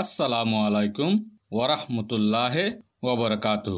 [0.00, 1.10] আসসালামু আলাইকুম
[1.54, 2.66] ওয়ারাহমতুল্লাহে
[3.04, 3.76] ওবরকাতু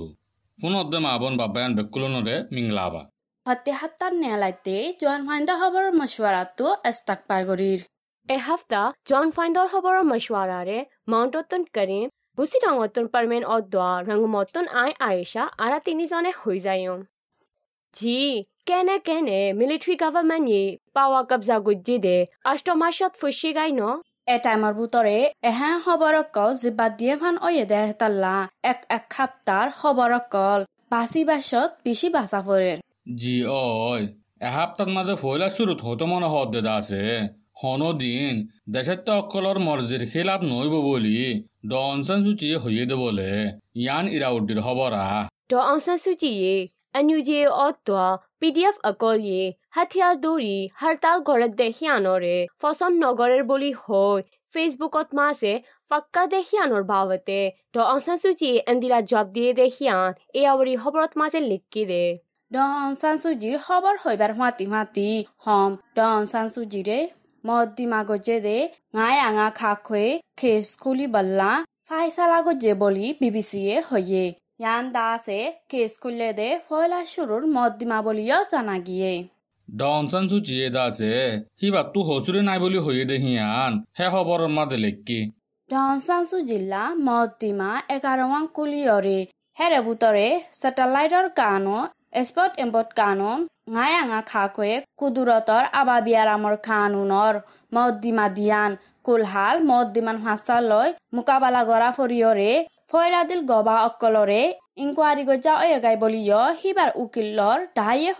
[0.58, 3.02] পুনদ্দে মাবন বাবায়ান বেকুলনরে মিংলাবা।
[3.46, 7.80] হতে হাত্তার নেলাইতে জোয়ান ফাইন্দা হবার মশওয়ারাতো এস্তাক পারগরির
[8.28, 10.78] এ হাফতা জন ফাইন্দর খবৰৰ মশৱাৰাৰে
[11.10, 12.06] মাউণ্টতন কৰিম
[12.38, 17.00] বুচি ৰঙতন পাৰমেন অদোৱা ৰঙমতন আই আয়েশা আৰা তিনিজনে হৈ যায়ম
[17.94, 18.18] জি
[18.68, 20.64] কেনে কেনে মিলিটাৰী গভৰ্ণমেণ্ট য়ে
[20.96, 22.16] পাৱা কব্জা গুজি দে
[22.50, 23.82] অষ্টমাসত ফুচি গাই ন
[24.30, 28.34] এ টাইমৰ বুটৰে এহে খবৰক কল জিবাত দিয়ে ফান অয়ে দে তাল্লা।
[28.72, 30.60] এক এক খাপ্তাৰ খবৰক কল
[30.92, 32.72] বাচি বাছত বেছি বাচা ফৰে
[33.20, 34.04] জি অয়
[34.48, 37.00] এহাপ্তাত মাঝে ফয়লা শুরুত হতো মনে হদ দেদা আছে।
[37.60, 38.34] হন দিন
[38.74, 41.16] দেশের তো অকলর মর্জির খিলাপ নইব বলি।
[41.70, 43.30] ডনসেন সূচি হইয়ে দে বলে।
[43.82, 45.04] ইয়ান ইরাউদ্দির খবরা
[45.50, 46.56] ড অং সান সুচি য়ে
[46.98, 48.06] এনইউজে অদোৱা
[48.40, 49.16] পিডিএফ অকল
[49.72, 54.18] হাতিয়াৰ হৰতাল হরতাল ঘরে দেখিয়ানরে ফসন নগরের বলি হই
[54.52, 55.52] ফেসবুকত মাসে
[55.90, 57.40] ফাক্কা দেখিয়ানোর বাবতে
[57.74, 62.04] দ অসুচি এন্দিলা জব দিয়ে দেখিয়ান এ আবরি খবরত মাঝে লিখকি দে
[62.50, 65.08] ডন সানসুজির খবৰ হৈবাৰ মাতি মাতি
[65.46, 66.98] হম ডন সানসুজিরে
[67.44, 68.58] মদ দিমা গজে রে
[68.94, 71.50] গায় আঙা খাখয়ে খেস খুলি বল্লা
[71.88, 73.60] ফাইসালা গজে বলি বিবিসি
[73.90, 74.24] হয়ে
[74.60, 79.12] ইয়ান দাসে খেস খুললে দে ফয়লা শুরুর মদ দিমা বলিও জানা গিয়ে।
[79.72, 79.82] দ
[80.30, 81.14] চুচিয়ে দা যে
[81.58, 85.20] সি বাটটো হচুৰে নাই বুলি হৈয়ে দেহিয়ান হে হবৰ মা দেলেক কি
[86.42, 89.18] জিলা মহতিমা এঘাৰমান কুলিয়ৰে
[89.56, 91.78] হেৰে বুটৰে স্যাটেলাইটৰ কানো
[92.20, 93.30] স্পট এম্পৰ্ট কানো
[93.70, 97.34] ঙাই আঙা খাকৈয়ে কুদুৰতৰ আবা বিয়াৰামৰ কানুনৰ
[97.72, 98.70] মহদ্দিমা দিয়ান
[99.04, 102.50] কুলহাল মহদ্দিমান হাঁচা লৈ মোকাবালা গৰা ফৰিয়ৰে
[102.90, 104.42] ফৈৰাদিল গবা অকলৰে
[104.82, 108.12] ইনকুৱাৰী গজা অয়েগাই বলিয় সিবাৰ উকিলৰ ধাইয়ে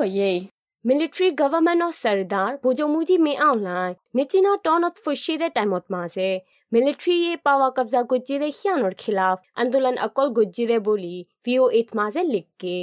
[0.85, 6.29] মিলিটাৰী গভৰ্ণমেণ্টৰ চৰদাৰ বুজমুজি মে আউলাই নিচিনা টনত ফুচিৰে টাইমত মাজে
[6.73, 11.11] মিলিটাৰীয়ে পাৱা কব্জা গুজিৰে সিয়ানৰ খিলাফ আন্দোলন অকল গুজিৰে বুলি
[11.45, 12.77] ভি অ' এইট মাজে লিখকে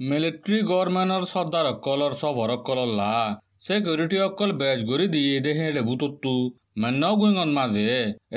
[0.00, 3.12] মিলিটারি গভর্নমেন্টর সর্দার অকলর সফর অকলর লা
[3.60, 6.34] সিকিউরিটি অকল বেজ গরি দিয়ে দে হেলে বুতত্তু
[6.78, 7.88] মেন গুইঙন মাঝে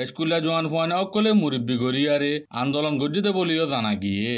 [0.04, 1.32] স্কুলে জোয়ান ফুয়ানে অকলে
[1.78, 4.32] গরি আরে আন্দোলন গজ্জিতে বলিও জানা গিয়ে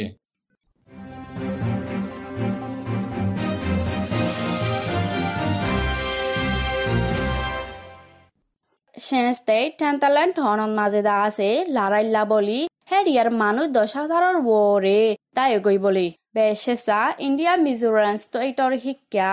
[9.09, 15.01] সেনস্তে টেন্টালেন্ট হনন মাঝে দা আছে, লারাইল্লা বলি, হেরিয়ার মানুষ দশ হাজারের ওরে
[15.37, 16.07] তাই গই বলি।
[16.37, 19.31] বেশেষা, ইন্ডিয়া মিজোরাম ষ্টেটৰ শিক্ষা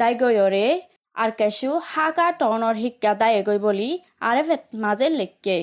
[0.00, 0.66] দাই গয়ৰে
[1.16, 3.90] আর কেশু হাকা টনৰ শিক্ষা দাই গই বলি,
[4.28, 4.42] আরে
[4.84, 5.58] মাজে লেখকে।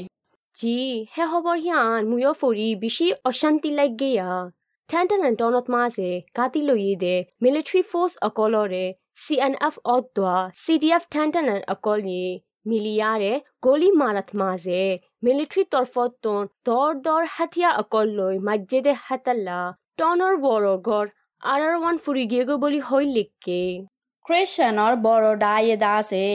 [0.56, 0.76] জি,
[1.14, 4.30] হে খবৰ সিয়ান মুয়ো ফুৰি বেছি অশান্তি লাগেয়া
[4.90, 7.16] ঠেণ্টেন টনত মাজে কাটি লৈয়ে দে
[9.48, 12.32] এন এফ অদোৱা চি ডি এফ ঠেণ্টেন অকল ইয়ে
[12.66, 13.34] মিলিয়াৰে
[13.66, 14.82] গলি মাৰাত মাজে।
[15.26, 16.34] মিলিটাৰী তৰফত
[16.68, 19.60] দৰ দৰ হাথিয়া অকল লৈ মাজেদে হাতাল্লা।
[20.00, 21.06] টনৰ বড় ঘৰ
[21.44, 23.62] আৰ আৰ ওৱান ফুৰি গিয়েগৈ বুলি হৈ লিখকে।
[24.26, 26.26] খ্ৰীষ্টানৰ বড় দায়ে দা আছে।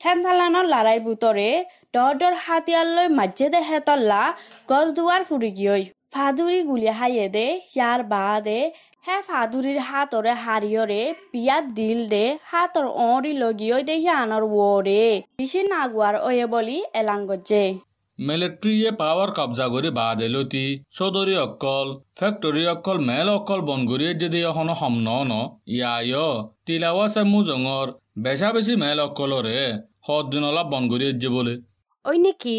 [0.00, 1.50] ঠেনথালানৰ লাৰাইৰ বুটৰে
[1.94, 4.20] দৰ দৰ হাতিয়ালৈ মাজে দে হেতল্লা
[4.70, 5.82] গড় দুৱাৰ ফুৰি গিয়ই
[6.14, 8.60] ফাদুৰি গুলি হাইয়ে দে ইয়াৰ বাদে
[9.04, 11.02] হে ফাদুৰিৰ হাতৰে হাৰিয়ৰে
[11.32, 15.04] বিয়াত দিল দে হাতৰ অঁৰি লগিয়ই দে সিয়ানৰ ওৰে
[15.38, 17.60] বেছি নাগুৱাৰ অয়ে বুলি এলাং গজে
[18.18, 20.64] মিলিটারিয়ে পাওয়ার কবজা করে বাদ এলতি
[20.96, 21.88] চৌধুরী অকল
[22.18, 25.32] ফ্যাক্টরি অকল মেল অকল বনগুড়িয়ে যদি এখনও সমন ন
[25.74, 26.26] ইয়ায়
[26.66, 27.86] তিলাওয়া চেমু জঙর
[28.24, 29.60] বেচা বেশি মেল অকলরে
[30.06, 31.54] সদ দিন অলপ বনগুড়িয়ে যে বলে।
[32.04, 32.58] ঐ নেকি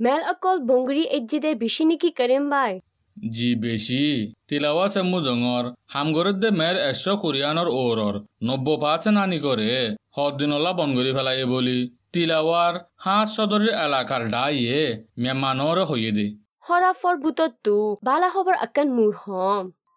[0.00, 2.72] মেল অকল বংগুৰি এজিদে বেছি নেকি কৰিম বাই?
[3.16, 4.04] জি বেশি
[4.48, 8.14] তিলাওয়া সেম্মু জঙর হামগরের দে মের এশ কোরিয়ানর ওরর
[8.44, 11.78] নব্য পাঁচ নানি করে হদিনলা বনগরি ফেলাইয়ে বলি
[12.12, 14.80] তিলাওয়ার হাঁস সদরের এলাকার ডাইয়ে
[15.18, 16.26] মেমানর হইয়ে দে।
[16.60, 19.06] হরা ফর বুতত তু বালা হবার আকান মু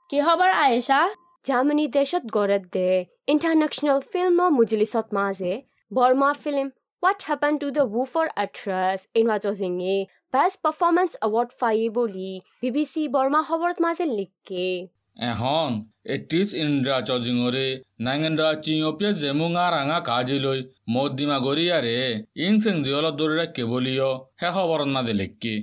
[0.09, 0.99] কি হবার আয়েশা?
[1.43, 2.89] জামানি দেশত গরত দে।
[3.27, 5.53] ইন্টারন্যাশনাল ফিল্ম মুজলিসত মাজে।
[5.93, 6.67] Burma film
[7.03, 9.25] what happen to the of for actress in
[10.35, 14.67] best performance award ফায়ে বুলি বি বি চি বৰ্মা খবৰত মাজে লিখকে।
[15.31, 15.69] এখন
[16.15, 17.67] এটিস ইন্দ্রা চজিঙরে
[18.05, 20.59] নাঙ্গেন্দ্রা চিঙপিয়ে জেমুঙা রাঙা কাজিলৈ
[20.95, 21.99] মদ্দিমা গরিয়ারে
[22.45, 24.11] ইং সিং জিয়ল দৌড়ে কেবলিও
[24.41, 25.55] হে খবর মাঝে লেখকি।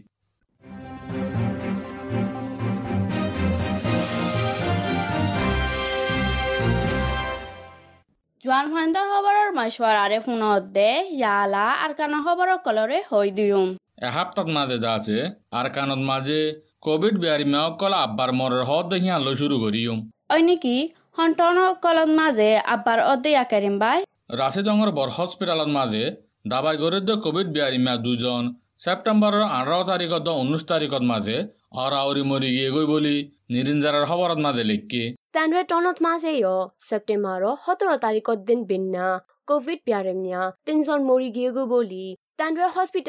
[8.42, 11.94] জোৱান ফাইণ্ডৰ খবৰৰ মশৱাৰাৰে ফোনত দে ইয়ালা আৰু
[12.26, 13.66] খবৰৰ কলৰে হৈ দিওঁ
[14.08, 15.18] এসপ্তাহ মাঝে দাছে
[15.58, 16.38] আর কানত মাঝে
[16.86, 19.94] কোভিড বিয়ারি মেয় কলা আব্বার মরের হদ দেখিয়া লো শুরু করিও
[20.34, 20.74] ঐ নেকি?
[21.18, 23.98] সন্তানসকলৰ মাজে আব্বাৰ অদেয়া কেৰিম বাই।
[24.40, 26.02] রাশিদঙ্গর বর হসপিটালত মাঝে
[26.52, 28.42] দাবাই গরে দে কোভিড বিয়ারি মেয়া দুজন
[28.82, 31.36] ছেপ্টেম্বৰৰ আঠাৰ তাৰিখত ঊনৈছ তাৰিখত মাজে
[31.82, 33.16] অৰাউৰি মৰি গিয়ে গৈ বুলি
[33.52, 35.04] নিৰিঞ্জাৰৰ খবৰত মাজে লিখি
[35.34, 39.06] Tanwe tonot maseyo September hotoro tarikot din binna
[39.48, 42.21] COVID biaremnya tinson mori giego boli Tanwe hospital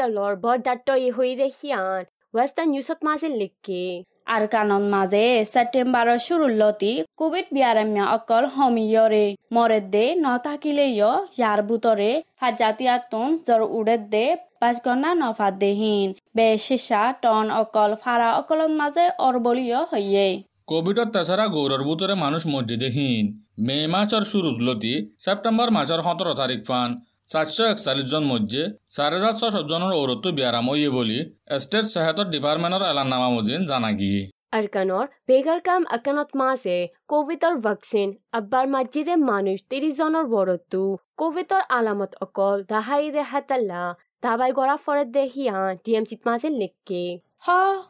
[0.09, 2.06] lor bod datto ye hoide hian.
[2.33, 9.25] Western Newsot mase likke আর কানত মাঝে সেপ্টেম্বরের শুরুর লতি কোভিড বিয়ারাম্য অকল হমিয়রে
[9.56, 14.25] মরে দে ন থাকিলে ইয়ার বুতরে ফাজাতিয়াতুন জর উড়ে দে
[14.62, 20.27] পাঁচগনা নফা দেহীন বে শিশা টন অকল ফারা অকলত মাঝে অরবলীয় হইয়ে
[20.71, 23.25] কোভিডত তাছাড়া গৌরর বুতরে মানুষ মসজিদে হীন
[23.68, 24.94] মে মাসের শুরুত লতি
[25.25, 26.89] সেপ্টেম্বর মাসের সতেরো তারিখ ফান
[27.28, 28.62] চারশো একচাল্লিশ জন মধ্যে
[28.96, 31.20] চার হাজার ছশো জনের ঔরত্ব বিয়ারাম হইয়ে বলি
[31.60, 34.22] স্টেট সেহাতর ডিপার্টমেন্টের এলানামা মজিন জানা গিয়ে
[34.54, 36.75] Arkanor begar kam akanot mase
[37.10, 38.10] কোভিডৰ ভ্যাকচিন
[38.40, 40.81] আব্বাৰ মাজিদে মানুষ তিরিশ জনৰ বড়তো
[41.18, 43.81] কোভিডৰ আলামত অকল দাহাই দে হাতাল্লা
[44.24, 47.04] দাবাই গড়া ফረት দে হিয়া ডিএমচিত মাসে লিখকে।
[47.46, 47.48] হ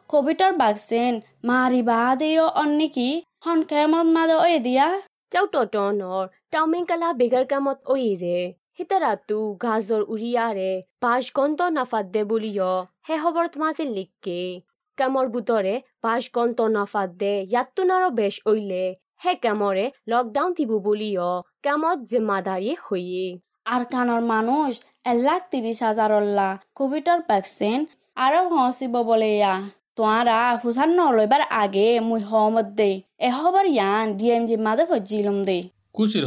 [0.08, 1.12] কোভিডর ভ্যাকসিন
[1.50, 3.10] মারিবা দেয় অন্নিকি
[3.44, 4.54] হন কেমন মাদে ওই
[8.78, 12.22] দিয়া Chau totonor tauming kala begar kamot oire hitaratu gazor uriare পাঁচ গন্ত নাফাত দে
[12.24, 14.60] বুলিও হে খবর তোমাছে লিখকে
[14.98, 18.94] কামৰ বুটৰে পাঁচ গন্ত নাফাত দে ইয়াতোনাৰো বেশ ওইলে
[19.24, 26.48] হে কামৰে লকডাউন দিব বুলিও কামত জিম্মাদারি হইয়ে আর কানর মানুষ এক লাখ তিরিশ হাজারল্লা
[26.74, 27.86] কোভিডর ভ্যাকসিন
[28.16, 29.54] আরও হসিব বলে ইয়া
[29.96, 35.58] তোয়ারা হুসান নলইবার আগে মুই হমত দে এ হবার ইয়ান ডিএমজি মাঝে ফজিলুম দে
[35.94, 36.24] খুশির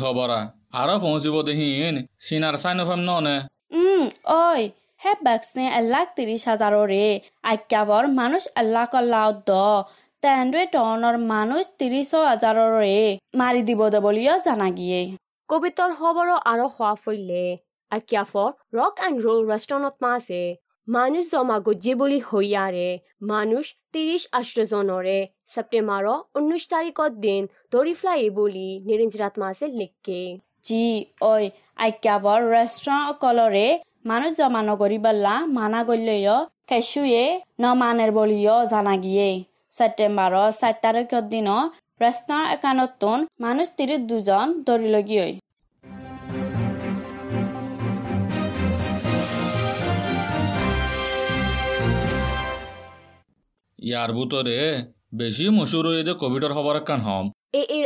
[0.74, 3.36] খবরা আরও পৌঁছিব দেহীন সিনার সাইনফাম ননে।
[3.82, 4.06] উম
[4.46, 4.62] ওই
[5.04, 7.06] হে ভ্যাকসিন এক লাখ তিরিশ হাজাররে
[7.52, 9.52] আজ্ঞাবর মানুষ আল্লাহ কল্লাও দ।
[10.24, 12.98] তেন্দ্রে টনৰ মানুষ তিরিশ হাজাররে
[13.40, 15.02] মারি দিব দে বলিও জানা গিয়ে
[15.50, 17.44] কোভিডৰ খবৰো আৰু হোৱা ফৈলে
[17.92, 20.42] আকিয়াফৰ ৰক এণ্ড ৰোল ৰেষ্টুৰেণ্টত মাছে
[20.88, 22.90] মানুষ জমা গজ্জে বুলি হইয়াৰে
[23.32, 25.20] মানুষ তিরিশ আষ্টজনৰে
[25.54, 27.42] ছেপ্টেম্বৰৰ ঊনৈশ তাৰিখত দিন
[27.74, 30.22] দৌৰি ফ্লাই বুলি নিৰঞ্জৰাত মাছে লিখকে।
[30.68, 30.86] জি
[31.32, 31.44] ওই
[31.86, 33.68] আজ্ঞাবর রেস্টুরেন্ট কলরে
[34.10, 36.32] মানুষ জমা নগরি বললা মানা গল্লেয়
[36.70, 37.24] কেশুয়ে
[37.62, 39.30] ন মানের বলিও জানা গিয়ে।
[39.78, 41.48] সেপ্টেম্বর সাত তারিখের দিন
[42.04, 45.28] রেস্টুরেন্ট একানতুন মানুষ তিরিশ দুজন দরিল গিয়ে
[53.88, 54.60] ইয়ার বুতরে
[55.22, 57.26] বেশি মশুর হয়ে দে কোভিডর খবর কান হম।
[57.60, 57.86] এ এর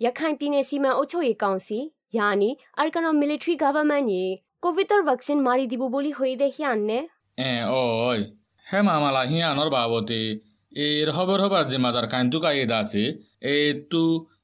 [0.00, 1.78] আমিৰ অকলৰে ইয়াখান পিনে সীমা অচয়ে কাউন্সি
[2.12, 4.22] ইয়ানি আৰকানৰ মিলিটাৰী গভৰ্ণমেণ্টে
[4.62, 6.98] কোভিডৰ ভেকচিন মাৰি দিব বুলি হৈ দেখি আননে
[7.38, 8.20] এ ওই
[8.64, 10.20] হে মামালা হিয়ানোর বাবতে
[10.72, 13.02] এর খবর হবার জিম্মাদার কাইন্তু কাইদা আছে
[13.42, 13.56] এ
[13.90, 14.02] তু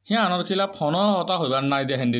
[0.08, 2.10] হিয়ানোর খিলা ফন হতা হইবার নাই দেখেন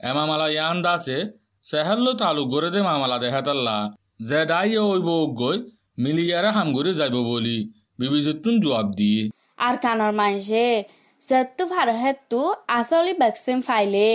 [0.00, 1.18] এ মামালা ইয়ান দাসে
[1.64, 3.76] সেহেল্লো তালুক গড়ে দে মামালা দেখাতাল্লা
[4.20, 5.08] যে ডাই ওইব
[5.40, 5.56] গই
[5.98, 7.58] মিলিয়ারে হামগুড়ি যাইব বলি
[7.98, 9.22] বিবিজিতুন জবাব দিয়ে
[9.58, 10.84] আর কানর মাইসে
[11.20, 12.40] জেতু ফাৰহেতু
[12.78, 14.06] আচলি ভেকচিন ফাইলে।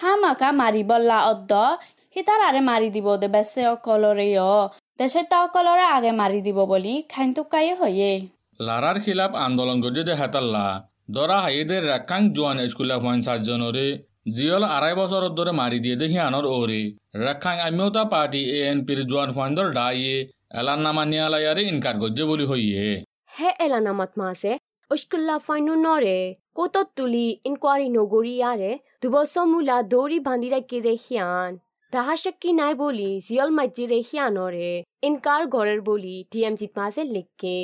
[0.00, 1.52] হা মাকা মাৰিবলা অদ্দ
[2.14, 4.54] সি আৰে মাৰি দিব দে বেচে অকলৰে অ
[5.00, 8.12] দেশতা অকলৰে আগে মাৰি দিব বুলি খাইনটোকাই হয়ে।
[8.60, 10.66] লাৰাৰ খিলাপ আন্দোলন গজি দেহাতাল্লা
[11.16, 13.86] দৰা হাইদে ৰেকাং জোৱান স্কুলীয়া ফাইন চাৰ্জনৰে
[14.36, 16.82] জিয়ল আঢ়াই বছৰৰ দৰে মাৰি দিয়ে দে সিহানৰ অৰে।
[17.24, 20.14] ৰেকাং আম্যতা পাৰ্টি এ এন পিৰ জোৱান ফুৱাইনৰ ডায়ে
[20.60, 22.84] এলানামা নিয়ালায়াৰে ইনকাৰ গজ্য বুলি হৈয়ে।
[23.36, 24.52] হে এলানামাত মা আছে
[24.94, 26.18] উস্কুল্লা ফাইনো নৰে
[26.56, 28.70] কোটত তুলি ইনকুৱাৰী নগৰী ইয়াৰে
[29.02, 31.56] দুবছৰ মূলা দৌৰি বান্ধি ৰাখি দে সিয়ান
[31.92, 34.68] তাহা শক্কি নাই বুলি জিয়ল মাজি দে সিয়ানৰে
[35.08, 37.56] ইনকাৰ গড়েৰ বুলি ডি এম জিত মাছে লিখকে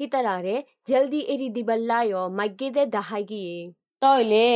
[0.00, 0.54] সিতাৰাৰে
[0.86, 3.56] জলদি এৰি দিবল্লায় মাগ্গে দে দাহাই গিয়ে
[4.02, 4.46] তইলে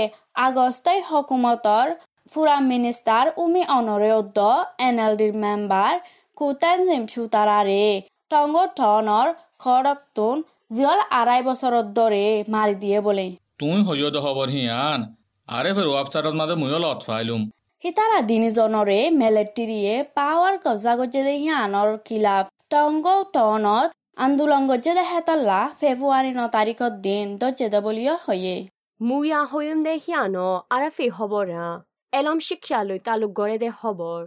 [0.40, 1.87] আগস্টই হকুমতর
[2.28, 4.38] ফুরা মিনিস্টার উমি অনরে উদ্দ
[4.87, 5.92] এনএলডির মেম্বার
[6.37, 7.85] কুতেন জিমছুতারারে
[8.30, 9.28] টঙ্গ টনর
[9.59, 10.37] খড়কতুন
[10.75, 13.26] জিয়ল আড়াই বছরত দরে মারি দিয়ে বলে।
[13.61, 15.00] তুই হইয় দে খবর হিয়ান।
[15.49, 17.43] আরে ফের ওয়েবসাইটত মাঝে মুইও লত ফাইলুম।
[17.85, 23.88] হিতারা দিনিজনরে মেলেটিরিয়ে পাওয়ার কবজা গজ্জে দে হিয়ানর খিলাফ টঙ্গ টনত
[24.25, 28.57] আন্দোলন গজ্জে দে হেতল্লা ফেব্রুয়ারি ন তারিখত দিন দজ্জে দে বলিও হয়ে
[29.00, 31.66] মুয়া হৈম দে সিয়ানো আৰাফে খবৰা
[32.12, 34.21] এলম শিক্ষালৈ তালুক গড়ে দে খবৰ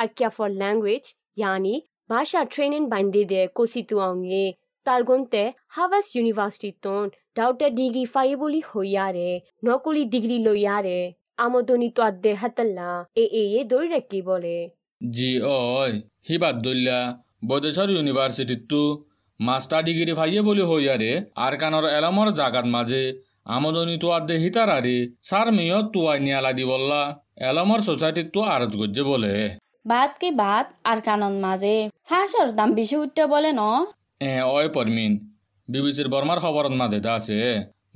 [0.00, 1.04] আক্যা ফৰ ল্যাঙ্গুৱেজ
[1.40, 1.74] ইয়ানি
[2.10, 4.44] ভাষা ট্ৰেইনিং বান্ধি দে কচিটো অঙে
[7.38, 9.28] ডাউটে ডিগ্ৰী ফাই বুলি হৈয়াৰে
[9.66, 10.98] নকলি ডিগ্ৰী লৈয়াৰে
[11.44, 12.90] আমদনি তোয়াত দে হাতল্লা
[13.22, 14.56] এ এ এ দৌৰি ৰাখি বলে।
[15.16, 15.92] জি ওই
[16.28, 16.98] হিবাদ দল্লা
[17.50, 18.72] বদেশ্বর ইউনিভার্সিটিত
[19.40, 21.12] মাস্টার ডিগ্রি ভাইয়ে বলি হইয়ারে
[21.44, 23.02] আর কানর এলমর জাগাত মাঝে
[23.54, 24.96] আমদনি তো আদে হিতারারে
[25.28, 27.02] সার মেয় তুয়াই নিয়ালা দি বললা
[27.48, 29.34] এলমর সোসাইটিত তো আরজ গজ্জে বলে।
[29.90, 31.76] বাদ কি বাদ আর কানন মাঝে।
[32.08, 33.62] ফাঁসর দাম বেশি উঠতে বলে ন?
[34.20, 35.12] এ অয় পরমিন,
[35.68, 37.38] বিবিসির বর্মার খবরত মাঝে আছে।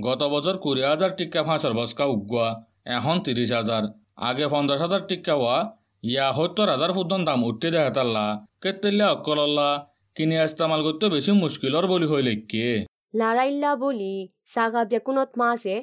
[0.07, 2.49] গত বছর কুড়ি হাজার টিক্কা ফাঁসর বসকা উগুয়া
[2.97, 3.83] এখন তিরিশ হাজার।
[4.29, 5.57] আগে পঞ্চাশ হাজার টিক্কা হওয়া
[6.03, 8.27] ইয়া সত্তর হাজার ফুটন দাম উঠতে দেখা তাল্লা।
[8.63, 9.71] কেতেলে অকলল্লা
[10.17, 12.69] কিনে ইস্তেমাল করতে বেশি মুশকিলর বলি হইলে কে?
[13.15, 14.15] লারাইল্লা বলি,
[14.55, 15.77] সাগা বেকুনত মাছে,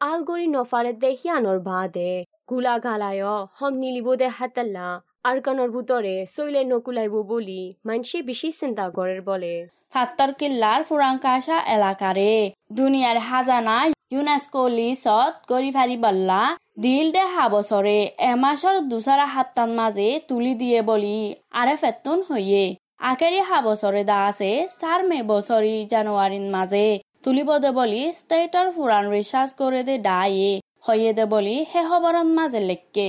[0.00, 2.12] আলগরি নফারে দেহিয়ানোর বাদে।
[2.48, 3.22] কুলা গালায়
[3.56, 4.86] হম নিলিব দে হাতাল্লা
[5.24, 9.52] আরকানোর ভিতরে শৈলে নকুলাইব বলি, মানসি বেশি চিন্তা করের বলে।
[9.92, 12.32] ফাত্তর কিল্লার ফুরাংকাশা এলাকারে।
[12.78, 13.76] দুনিয়ার হাজানা
[14.14, 16.42] ইউনেস্কো লিসত গড়ি ফারি বল্লা,
[16.84, 17.24] দিল দে
[17.56, 17.98] বছরে
[18.32, 21.18] এমাসর দুসরা হাত্তান মাঝে তুলি দিয়ে বলি,
[21.60, 22.64] আরে ফেতুন হইয়ে।
[23.10, 24.50] আখেরি হা বছরে দা আছে
[24.80, 26.86] চার মে বছরি জানুয়ারির মাঝে।
[27.24, 30.50] তুলিব দে বলি, স্টেটর ফুরান রিসার্চ করে দে ডায়ে
[30.86, 33.08] হইয়ে দে বলি, হে খবরন মাঝে লেখকে।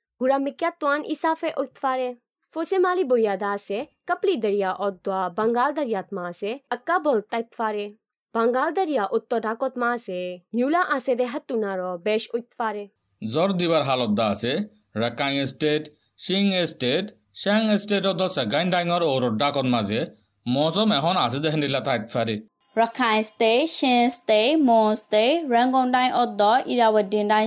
[0.21, 2.17] mikya oyare gura mikya twan isafe utfare
[2.49, 7.97] Fose mali boya dase kapli darya odwa Bengal daryat maase akka bol taitfare
[8.33, 12.89] Bengal darya uttodakot maase nyula ase de hatunaro besh utfare
[13.21, 14.51] জ্বর দিবার হালত দা আছে
[14.95, 15.83] Rakhine state
[16.17, 19.99] Chin state Shan স্টেটত Sagaing ডাঙর ও ডাকত মাঝে
[20.45, 22.35] মৌসুম এখন আছে দেখেন দিলা তাইত ফারে
[22.75, 25.23] Rakhine state Shan state Mon state
[25.53, 26.41] ৰেংগংডাই অদ্দ
[26.73, 27.45] ইৰাৱদ্দিনডাই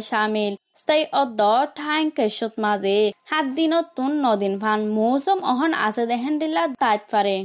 [0.76, 1.40] স্থায়ী অদ্দ
[1.78, 2.98] ঠাইং কেশত মাজে
[3.30, 7.36] সাত দিনত তুন নদিন ভান মৌসুম অহন আছে দেহেন দিলা তাইত পারে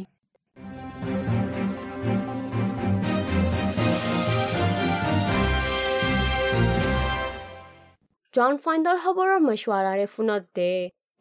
[8.34, 10.72] জন ফাইণ্ডৰ খবৰৰ মছৱাৰাৰে ফোনত দে।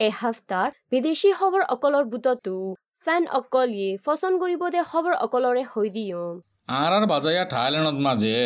[0.01, 2.57] এই হাফ্তাৰ বিদেশী খবৰ অকলৰ বুটতো
[3.05, 6.35] ফেন অকলিয়ে ফচন কৰিব দে খবৰ অকলৰে হৈ দিয়ম।
[6.81, 8.37] আৰ আৰ বাজায়া থাইলেণ্ডত মাজে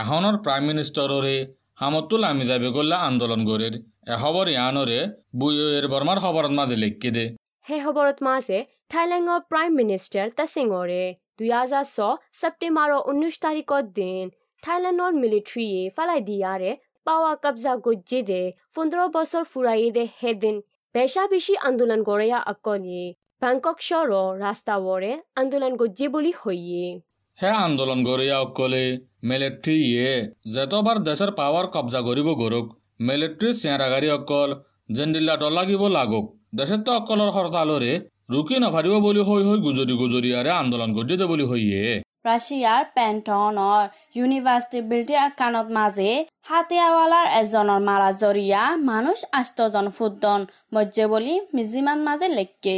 [0.00, 1.36] এখনৰ প্ৰাইম মিনিষ্টাৰৰে
[1.78, 3.74] হামতুল আমি যাবে কৰলে আন্দোলন গড়েৰ
[4.14, 4.98] এখবৰ ইয়ানৰে
[5.40, 7.24] বুয়েৰ বৰ্মাৰ খবৰত মাঝে লিখকে দে।
[7.66, 8.58] সেই খবৰত মাছে
[8.92, 11.04] থাইলেণ্ডৰ প্ৰাইম মিনিষ্টাৰ তাচিঙৰে
[11.38, 11.98] দুই হাজাৰ ছ
[12.40, 14.24] ছেপ্টেম্বৰৰ ঊনৈছ তাৰিখৰ দিন
[14.62, 16.70] থাইলেণ্ডৰ মিলিটাৰীয়ে ফালাই দিয়াৰে
[17.06, 18.42] পাৱা কব্জা গজ্জে দে।
[18.74, 20.56] পোন্ধৰ বছৰ ফুৰাই দে সেদিন
[20.94, 23.04] বেচা বেছি আন্দোলন কৰে অকলে।
[23.42, 26.86] বেংকক চহৰৰ ৰাস্তাৱৰে আন্দোলন গজ্জে বুলি হৈয়ে
[27.38, 28.84] সেই আন্দোলনগৰীয়াসকলে
[29.30, 30.06] মিলিট্ৰীয়ে
[30.54, 32.66] জেঠবাৰ দেশৰ পাৱাৰ কব্জা কৰিব গৰুক
[33.08, 34.54] মিলিট্ৰী চেৰাগাৰীসকল
[34.96, 36.24] জেণ্ডিলা দলাগিব লাগক।
[36.58, 37.92] দেশত্বসকলৰ হৰতালৰে
[38.34, 41.82] ৰুকি নাভাৰিব বুলি হৈ হৈ গুজৰি গুজৰিয়াৰে আন্দোলন গঢ়ি দিব বুলি হৈয়ে।
[42.28, 43.82] ৰাছিয়াৰ পেণ্টনৰ
[44.18, 46.10] ইউনিভাৰ্চিটি আকানত মাজে
[46.48, 50.40] হাতিয়াৱালাৰ এজনৰ মাৰা জৰিয়া মানুহ আষ্টজন ফুটন
[50.74, 52.76] মজ্জে বুলি মিজিমান মাজে লেখকে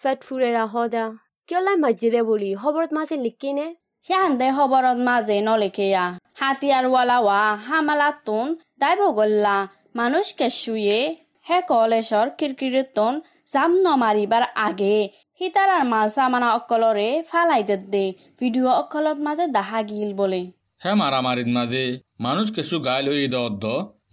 [0.00, 1.04] ফেটফুৰে ৰাহদা
[1.48, 2.50] কিয়লা মজ্জিৰে বুলি?
[2.62, 3.66] খবৰত মাজে লিকিনে
[4.06, 6.04] সিয়ান্দে খবৰত মাজে নলেখেয়া
[6.40, 8.46] হাতিয়াৰৱালা ৱা হামালাতুন
[8.80, 9.54] দাইব গল্লা
[10.00, 10.98] মানুষ কেশুয়ে
[11.46, 13.18] হে কলেজৰ কিৰকিৰিতন
[13.52, 14.96] জাম নমাৰিবাৰ আগে
[15.40, 18.04] সীতাৰাৰ মাল চামানা অকলৰে ফালাই দে
[18.38, 20.42] ভিডিঅ' অকলত মাজে দাহা গিল বলে
[20.82, 21.84] হে মারামারির মাঝে
[22.22, 23.64] মানুষ কেসু গাইল হই দে অদ্দ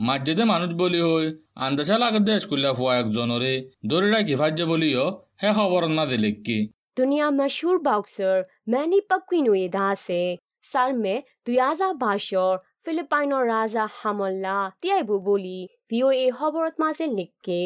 [0.03, 1.27] মাঝে মানুষ বলি হই
[1.63, 3.53] আন্দাজা লাগে দেশ কুল্লা ফুয়া একজনরে
[3.87, 5.05] দরিরা কিফাজ্যে বলিও
[5.41, 6.57] হে খবরত মাঝে লিখকি
[6.96, 10.22] दुनिया मशहूर बॉक्सर मैनी पक्विनोए दासे
[10.64, 15.58] साल में दुयाजा बाशर फिलिपाइनो राजा हामल्ला তিয়াইবো বুলি
[15.90, 17.62] ভিঅ'এ খবৰত মাজে লিখকে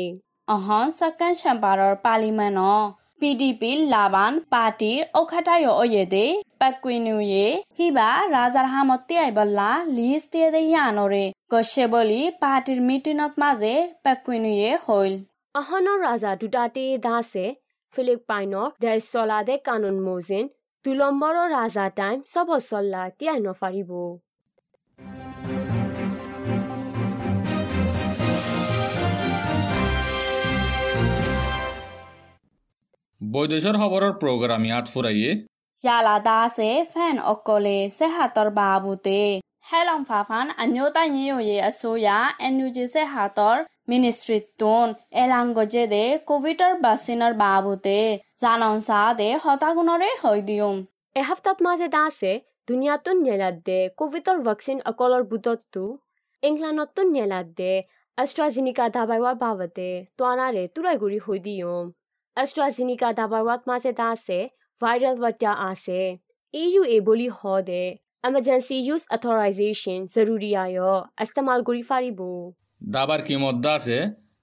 [0.48, 2.60] অহন ছেকেণ্ড চেম্বাৰৰ পাৰ্লিমেণ্ট
[3.20, 6.24] পিডিপি লাবান পাৰ্টিৰ অখাটায় অয়েদে
[6.60, 7.44] পেকুইনুয়ে
[7.78, 15.14] হিবা ৰাজাৰ হামতি আইবল্লা লিষ্ট দিয়ে দে ইয়ানৰে গছে বুলি পাৰ্টিৰ মিটিঙত মাজে পেকুইনুয়ে হইল
[15.54, 17.46] আহনৰ ৰাজা দুটাতে দাসে
[17.97, 20.45] ফিলিপাইনৰ দেশ চলা দে কানুন মোজিন
[20.85, 23.91] দুলম্বৰৰ ৰাজা টাইম চব চল্লা তিয়াই নফাৰিব
[33.21, 35.31] বৈদেশৰ খবৰৰ প্ৰগ্ৰাম ইয়াত ফুৰাইয়ে।
[35.81, 39.19] ইয়ালা দাসে ফেন অকলে চেহাতৰ বাবুতে।
[39.66, 43.58] হেলং ফাফান আমিওতা নিয়ে আছোয়া এনুজি চেহাতৰ
[43.90, 44.88] মিনিষ্ট্ৰিটোন
[45.22, 47.98] এলাংগজে কোভিডৰ বাচিনৰ বাবুতে
[48.42, 50.74] জানন চা দে হতাগুণৰে হৈ দিওঁ
[51.16, 52.32] এসপ্তাহত মাজে দাসে
[52.68, 55.84] দুনিয়াতন নেলাদে কোভিডৰ ভেকচিন অকলৰ বুটতটো
[56.42, 57.72] ইংলেণ্ডতন নেলাদে
[58.18, 61.84] অষ্ট্ৰাজিনিকা দাবাইৱা বাবতে তোৱানাৰে তুৰাইগুৰি হৈ দিয়ম
[62.36, 64.40] অষ্ট্ৰাজিনিকা দাবাইৱাত মাজে দাসে
[64.80, 66.00] ভাইৰেল ৱাটা আছে
[66.54, 67.84] ইউ এ বুলি হদে
[68.27, 70.79] emergency use authorization জৰুৰী আয়
[71.23, 72.19] ইস্তেমাল কৰি ফাৰিব
[72.95, 73.97] দাবার কি মধ্যে আছে?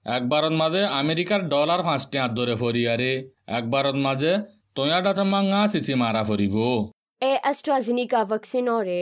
[0.05, 3.11] একবারত মাঝে আমেরিকার ডলার পাঁচটি হাত ধরে ফরিয়ারে
[3.57, 4.31] একবারত মাঝে
[4.75, 6.55] তয়াটাতে মাঙা চিচি মারা ফরিব।
[7.21, 9.01] এ এষ্ট্ৰাজিনিকা ভেকচিনৰে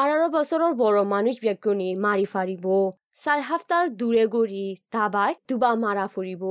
[0.00, 2.64] আঠাৰ বছৰৰ বড় মানুহ ব্যক্তিনি মাৰি ফাৰিব
[3.22, 6.42] চাৰ সপ্তাহ দূৰে গৰি দাবাই দুবা মাৰা ফুৰিব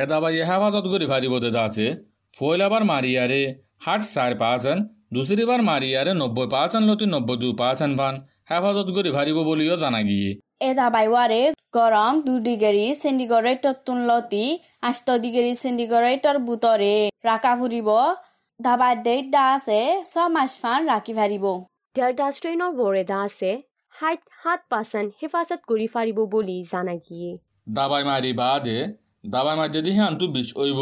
[0.00, 1.86] এ দাবাই হেফাজত করে ফারিব দেদা আছে।
[2.34, 3.42] ফয়লাবার মারিয়ারে
[3.84, 8.14] হাট চার পার্সেন্ট দুসরিবার মারিয়ারে নব্বই পার্সেন্ট লতি নব্বই দুই পার্সেন্ট ফান
[8.50, 11.40] হেফাজত করে ফারিব বলিও জানা গিয়ে। এ দাবাইৱাৰে
[11.76, 14.44] গৰম দুই ডিগ্ৰী চেণ্টিগ্ৰেডৰ তুলতি
[14.82, 16.94] আঠ ডিগ্ৰী চেণ্টিগ্ৰেডৰ বুটৰে
[17.28, 17.88] ৰাখা ফুৰিব
[18.60, 21.44] দাবাৰ ডেট দা আছে ছমাহ ফান ৰাখি ফাৰিব
[21.96, 23.50] ডেল্টা ষ্ট্ৰেইনৰ বৰেদা আছে
[23.94, 27.30] সাত সাত পাৰ্চেণ্ট হেফাজত কৰি ফাৰিব বুলি জানাগিয়ে
[27.76, 28.78] দাবাই মারি বাদে
[29.34, 30.80] দাবাই মারি যদি হানতু বিষ ওইব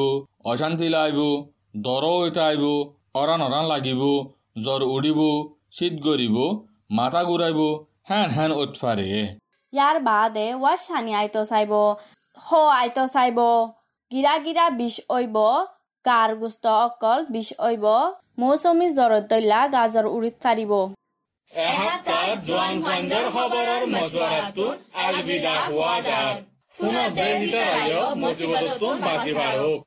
[0.52, 1.18] অশান্তি লাইব
[1.86, 2.46] দর ওইটা
[3.18, 4.02] অৰণ অৰণ লাগিব
[4.64, 5.20] জ্বৰ উৰিব
[5.76, 6.36] চিট গৰিব
[6.98, 7.60] মাথা ঘূৰাইব
[8.08, 9.08] হেন হেন উৎফাৰে।
[9.72, 11.72] ইয়াৰ বাদে ৱাচ চানি আইত চাইব
[12.36, 12.48] হ
[12.80, 13.38] আইত চাইব
[14.10, 15.36] গিৰা গিৰা বিষ অইব
[16.04, 17.86] গাৰ গুচ অকল বিষ অইব
[18.40, 20.72] মৌচুমী জ্বৰত দৈলা গাজৰ উৰিত ফাৰিব।
[26.78, 27.54] শুনা বেজিত
[28.22, 29.85] মজিবাৰ হওক